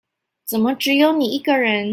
[0.47, 1.89] 怎麼只有你一個人